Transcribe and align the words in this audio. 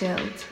Chilled. 0.00 0.49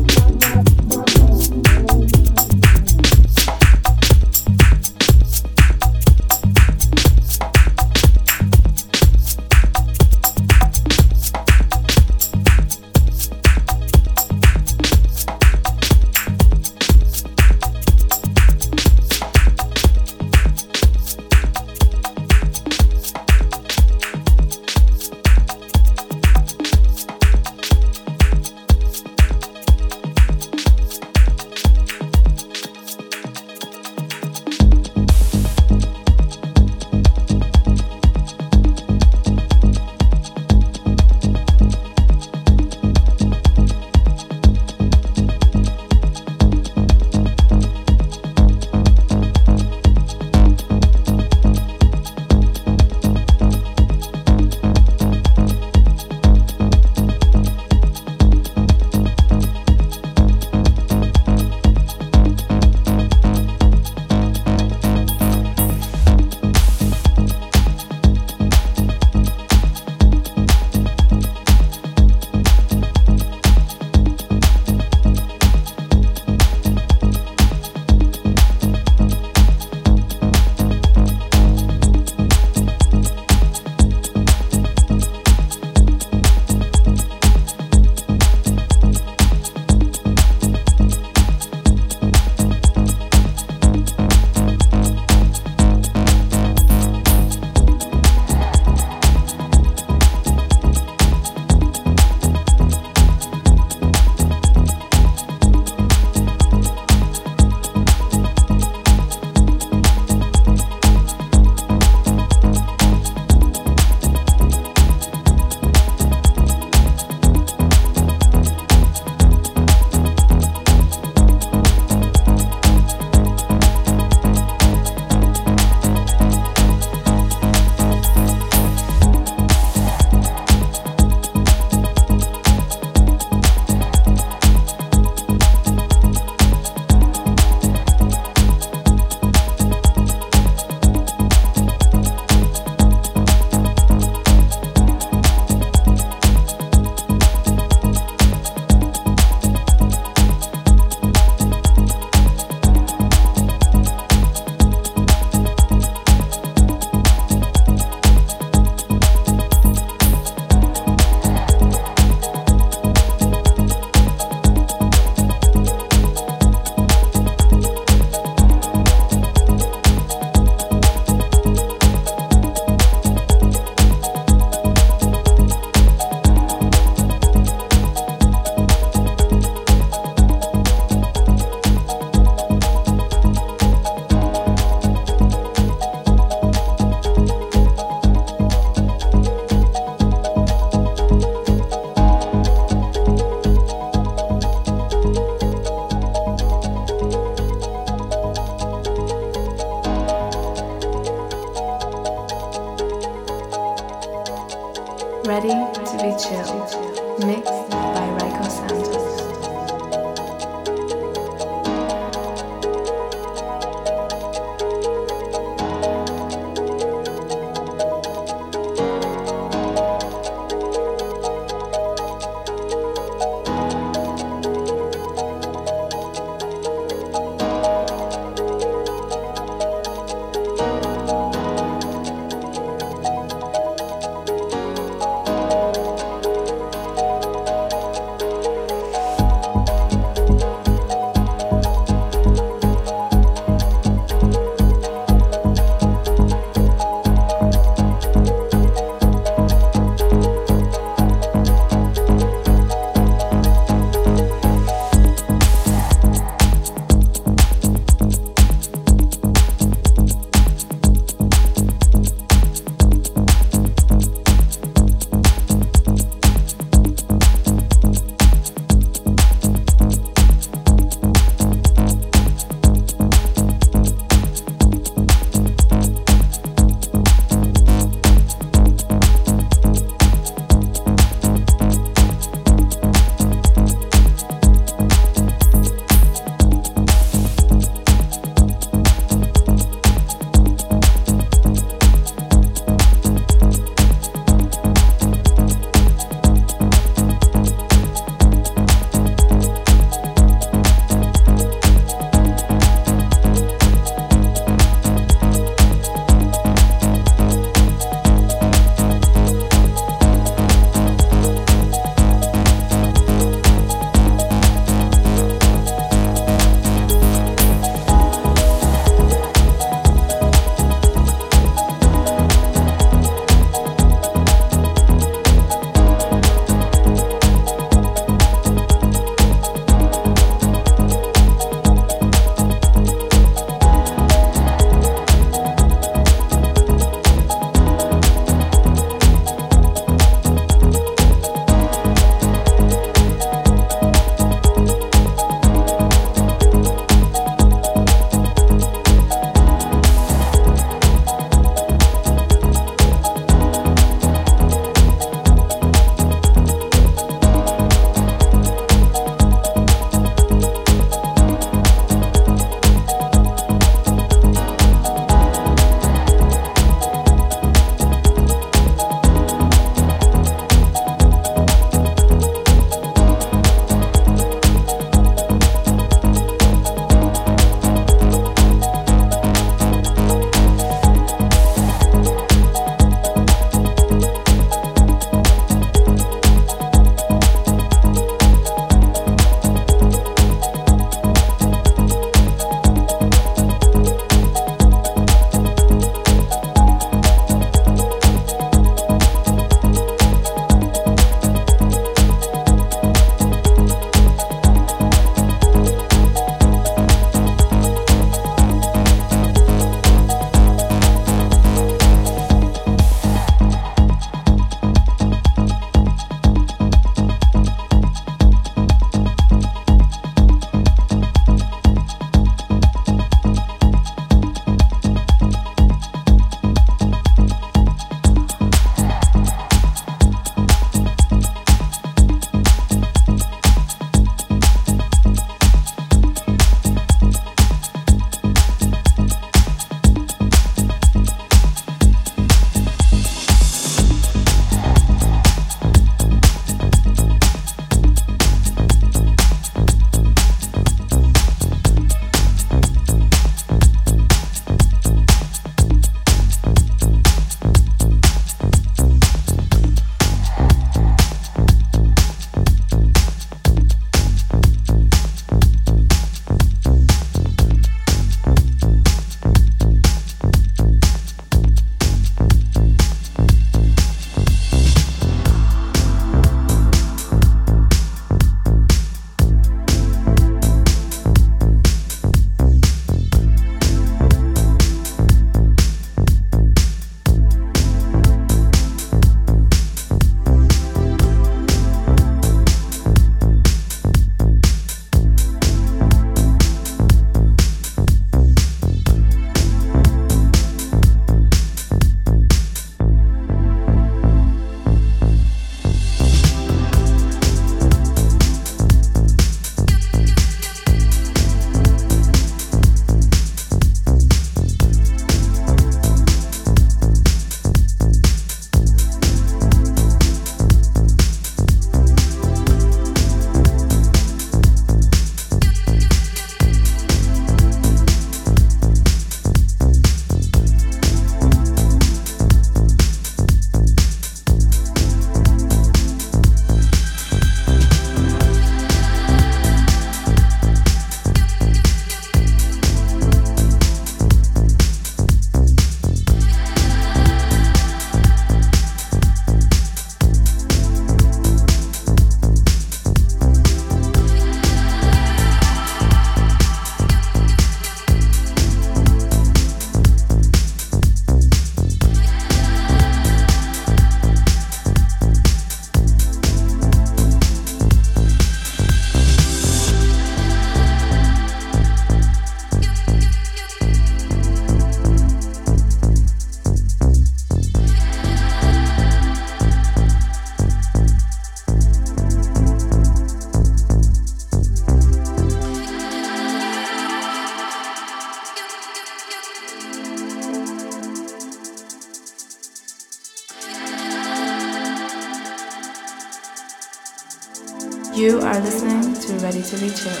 To 599.69 599.91
Ready 599.91 600.00